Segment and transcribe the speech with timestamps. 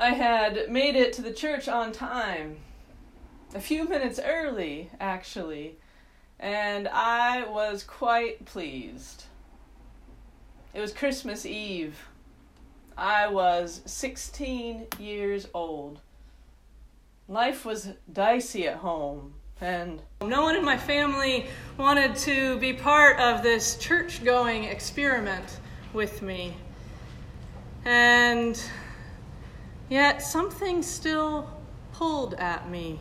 [0.00, 2.56] I had made it to the church on time,
[3.54, 5.76] a few minutes early, actually,
[6.38, 9.24] and I was quite pleased.
[10.72, 12.08] It was Christmas Eve.
[12.96, 16.00] I was 16 years old.
[17.28, 21.46] Life was dicey at home, and no one in my family
[21.76, 25.60] wanted to be part of this church going experiment
[25.92, 26.54] with me.
[27.84, 28.58] And
[29.90, 31.50] yet something still
[31.92, 32.98] pulled at me,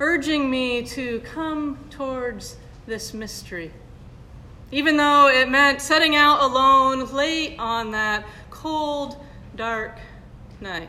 [0.00, 3.70] urging me to come towards this mystery.
[4.70, 9.18] Even though it meant setting out alone late on that cold,
[9.54, 9.98] dark
[10.60, 10.88] night.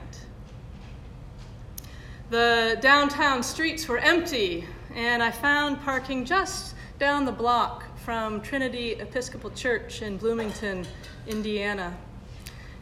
[2.29, 8.93] The downtown streets were empty, and I found parking just down the block from Trinity
[8.93, 10.85] Episcopal Church in Bloomington,
[11.27, 11.97] Indiana.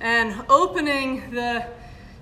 [0.01, 1.67] And opening the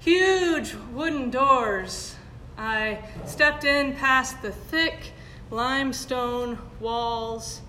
[0.01, 2.17] huge wooden doors,
[2.57, 5.13] I stepped in past the thick
[5.49, 7.61] limestone walls,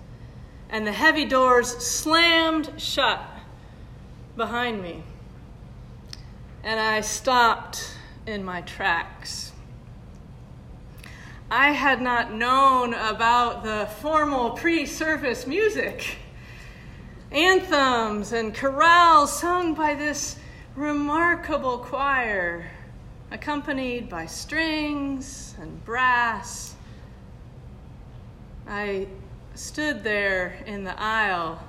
[0.69, 3.21] and the heavy doors slammed shut
[4.35, 5.03] behind me.
[6.61, 7.95] And I stopped
[8.27, 9.53] in my tracks.
[11.49, 16.17] I had not known about the formal pre service music,
[17.31, 20.37] anthems, and chorales sung by this
[20.75, 22.69] remarkable choir,
[23.31, 26.75] accompanied by strings and brass.
[28.67, 29.07] I
[29.55, 31.63] stood there in the aisle,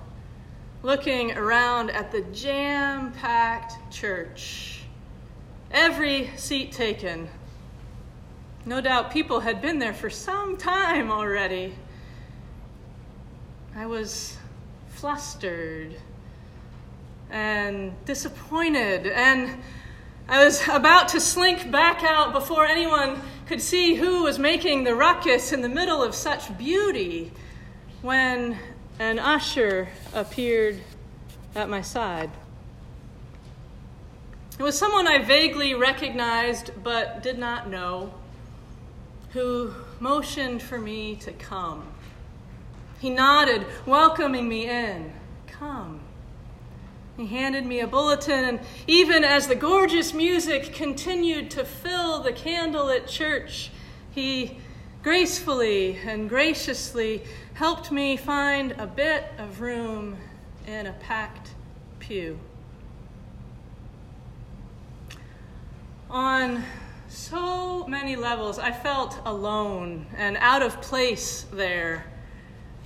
[0.82, 4.84] looking around at the jam packed church,
[5.70, 7.28] every seat taken
[8.64, 11.74] no doubt people had been there for some time already.
[13.74, 14.36] I was
[15.02, 15.96] flustered
[17.28, 19.60] and disappointed, and
[20.28, 24.94] I was about to slink back out before anyone could see who was making the
[24.94, 27.32] ruckus in the middle of such beauty
[28.02, 28.56] when
[29.00, 30.80] an usher appeared
[31.56, 32.30] at my side.
[34.56, 38.14] It was someone I vaguely recognized but did not know
[39.30, 41.88] who motioned for me to come.
[43.02, 45.12] He nodded, welcoming me in.
[45.48, 45.98] Come.
[47.16, 52.30] He handed me a bulletin, and even as the gorgeous music continued to fill the
[52.30, 53.72] candlelit church,
[54.12, 54.58] he
[55.02, 57.24] gracefully and graciously
[57.54, 60.16] helped me find a bit of room
[60.68, 61.50] in a packed
[61.98, 62.38] pew.
[66.08, 66.62] On
[67.08, 68.60] so many levels.
[68.60, 72.11] I felt alone and out of place there.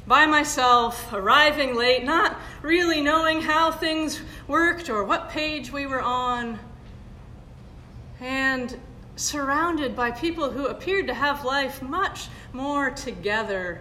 [0.06, 6.00] By myself, arriving late, not really knowing how things worked or what page we were
[6.00, 6.60] on,
[8.20, 8.78] and
[9.16, 13.80] surrounded by people who appeared to have life much more together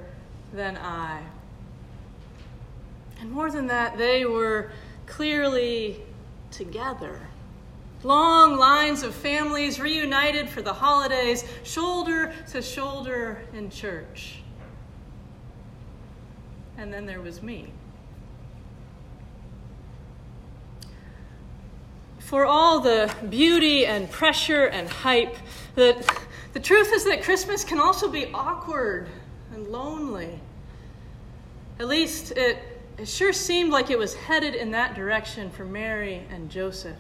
[0.52, 1.22] than I.
[3.20, 4.72] And more than that, they were
[5.06, 6.02] clearly
[6.50, 7.20] together.
[8.02, 14.40] Long lines of families reunited for the holidays, shoulder to shoulder in church.
[16.78, 17.72] And then there was me.
[22.20, 25.36] For all the beauty and pressure and hype,
[25.76, 26.04] the,
[26.54, 29.08] the truth is that Christmas can also be awkward
[29.54, 30.40] and lonely.
[31.80, 32.58] At least it,
[32.98, 36.98] it sure seemed like it was headed in that direction for Mary and Joseph.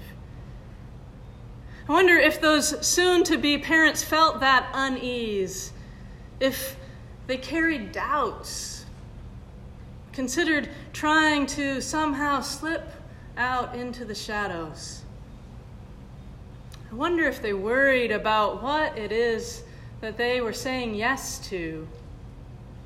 [1.88, 5.72] I wonder if those soon to be parents felt that unease,
[6.40, 6.75] if
[7.28, 8.75] they carried doubts,
[10.16, 12.90] considered trying to somehow slip
[13.38, 15.03] out into the shadows.
[16.90, 19.64] I wonder if they worried about what it is
[20.00, 21.86] that they were saying yes to,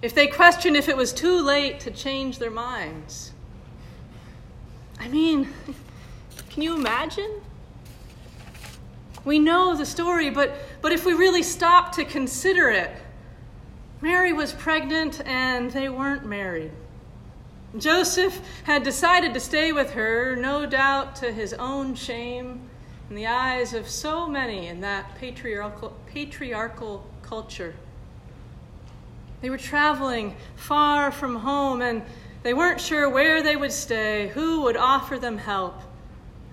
[0.01, 3.31] if they questioned if it was too late to change their minds.
[5.00, 5.50] I mean,
[6.50, 7.41] can you imagine?
[9.24, 12.89] We know the story, but, but if we really stop to consider it,
[14.01, 16.71] Mary was pregnant and they weren't married.
[17.77, 22.69] Joseph had decided to stay with her, no doubt to his own shame
[23.10, 27.75] in the eyes of so many in that patriarchal, patriarchal culture.
[29.42, 32.04] They were traveling far from home and
[32.44, 35.80] they weren't sure where they would stay, who would offer them help,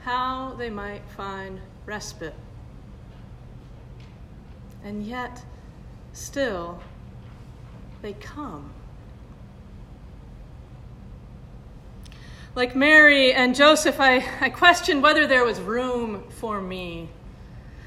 [0.02, 2.34] how they might find respite
[4.86, 5.42] and yet
[6.12, 6.80] still
[8.02, 8.70] they come.
[12.56, 17.10] Like Mary and Joseph, I, I questioned whether there was room for me.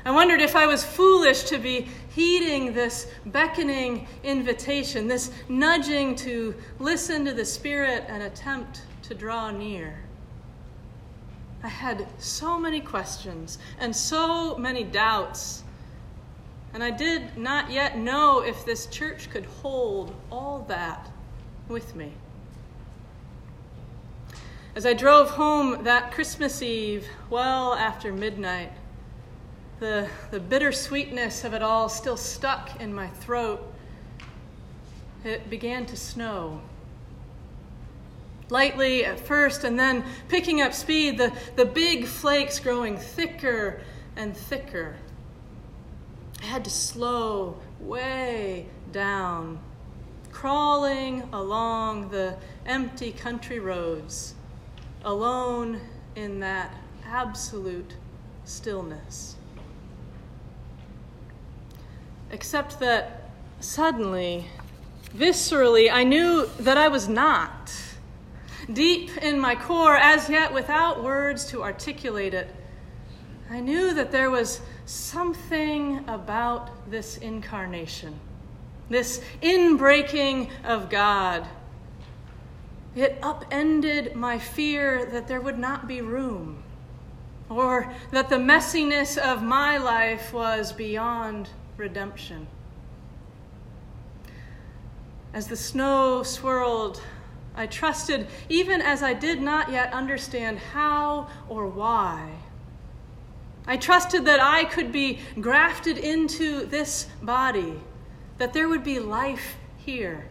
[0.05, 6.53] I wondered if I was foolish to be heeding this beckoning invitation, this nudging to
[6.77, 10.01] listen to the Spirit and attempt to draw near.
[11.63, 15.63] I had so many questions and so many doubts,
[16.75, 21.09] and I did not yet know if this church could hold all that
[21.67, 22.13] with me.
[24.79, 28.71] As I drove home that Christmas Eve, well after midnight,
[29.81, 33.61] the, the bittersweetness of it all still stuck in my throat,
[35.25, 36.61] it began to snow.
[38.47, 43.81] Lightly at first, and then picking up speed, the, the big flakes growing thicker
[44.15, 44.95] and thicker.
[46.41, 49.59] I had to slow way down,
[50.31, 54.35] crawling along the empty country roads,
[55.03, 55.79] alone
[56.15, 56.73] in that
[57.05, 57.95] absolute
[58.43, 59.35] stillness.
[62.31, 63.29] Except that
[63.59, 64.45] suddenly,
[65.15, 67.73] viscerally, I knew that I was not.
[68.71, 72.53] Deep in my core, as yet without words to articulate it,
[73.49, 78.19] I knew that there was something about this incarnation,
[78.89, 81.47] this inbreaking of God.
[82.95, 86.63] It upended my fear that there would not be room,
[87.49, 92.47] or that the messiness of my life was beyond redemption.
[95.33, 97.01] As the snow swirled,
[97.55, 102.31] I trusted, even as I did not yet understand how or why.
[103.67, 107.79] I trusted that I could be grafted into this body,
[108.39, 110.27] that there would be life here.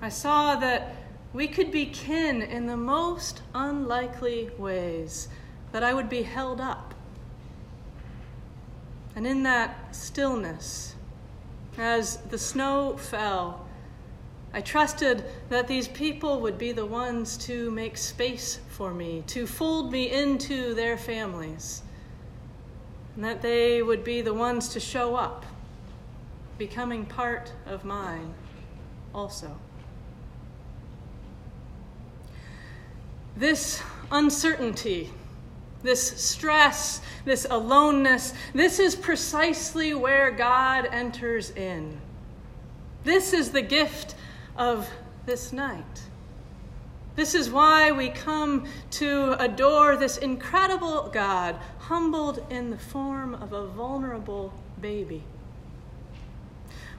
[0.00, 0.94] I saw that
[1.32, 5.28] we could be kin in the most unlikely ways,
[5.72, 6.94] that I would be held up
[9.16, 10.94] and in that stillness,
[11.78, 13.66] as the snow fell,
[14.52, 19.46] I trusted that these people would be the ones to make space for me, to
[19.46, 21.82] fold me into their families,
[23.14, 25.46] and that they would be the ones to show up,
[26.58, 28.34] becoming part of mine
[29.14, 29.56] also.
[33.36, 35.10] This uncertainty
[35.86, 41.98] this stress, this aloneness, this is precisely where God enters in.
[43.04, 44.16] This is the gift
[44.56, 44.88] of
[45.24, 46.02] this night.
[47.14, 53.54] This is why we come to adore this incredible God, humbled in the form of
[53.54, 55.24] a vulnerable baby.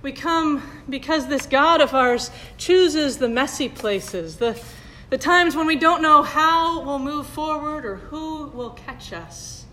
[0.02, 4.60] We come because this God of ours chooses the messy places, the
[5.10, 9.66] the times when we don't know how we'll move forward or who will catch us.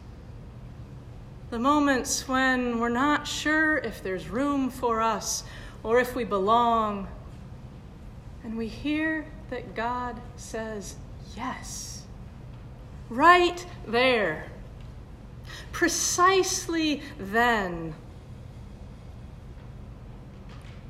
[1.50, 5.44] The moments when we're not sure if there's room for us
[5.82, 7.08] or if we belong.
[8.44, 10.96] And we hear that God says
[11.36, 12.02] yes.
[13.08, 14.46] Right there.
[15.72, 17.94] Precisely then.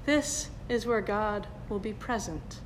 [0.04, 2.60] This is where God will be present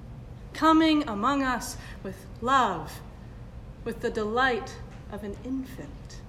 [0.58, 3.00] coming among us with love,
[3.84, 4.74] with the delight
[5.12, 6.20] of an infant.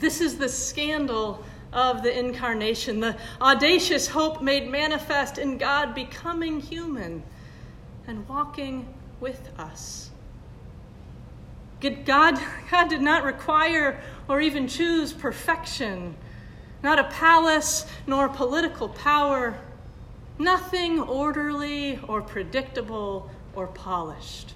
[0.00, 6.60] This is the scandal of the incarnation, the audacious hope made manifest in God becoming
[6.60, 7.22] human
[8.06, 8.86] and walking
[9.18, 10.10] with us.
[11.80, 12.38] God,
[12.70, 13.98] God did not require
[14.28, 16.14] or even choose perfection,
[16.82, 19.58] not a palace nor political power,
[20.38, 24.54] nothing orderly or predictable or polished.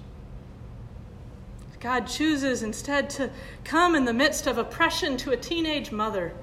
[1.79, 3.29] God chooses instead to
[3.65, 6.33] come in the midst of oppression to a teenage mother,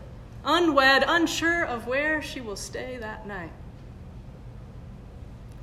[0.44, 3.52] unwed, unsure of where she will stay that night.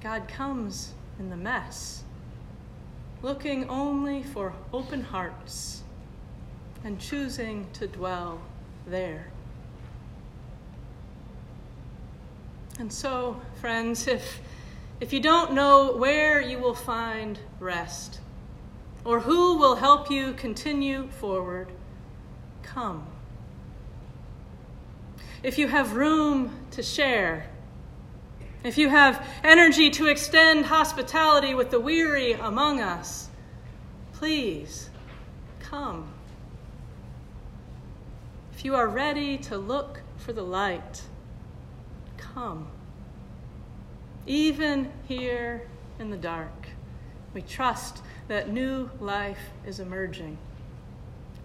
[0.01, 2.03] God comes in the mess,
[3.22, 5.84] looking only for open hearts
[6.84, 8.41] and choosing to dwell
[8.88, 9.27] there.
[12.79, 14.39] And so, friends, if,
[15.00, 18.19] if you don't know where you will find rest
[19.03, 21.72] or who will help you continue forward,
[22.62, 23.07] come.
[25.41, 27.50] If you have room to share,
[28.63, 33.29] if you have energy to extend hospitality with the weary among us,
[34.13, 34.89] please
[35.60, 36.12] come.
[38.53, 41.03] If you are ready to look for the light,
[42.34, 42.67] come.
[44.25, 45.67] Even here
[46.00, 46.67] in the dark,
[47.38, 50.39] We trust that new life is emerging.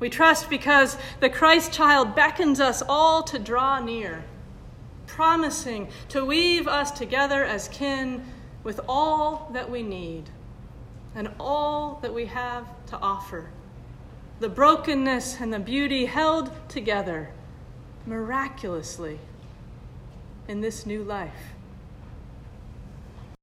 [0.00, 4.24] We trust because the Christ child beckons us all to draw near,
[5.06, 8.24] promising to weave us together as kin
[8.64, 10.30] with all that we need
[11.14, 13.50] and all that we have to offer.
[14.40, 17.30] The brokenness and the beauty held together
[18.06, 19.18] miraculously
[20.48, 21.54] in this new life.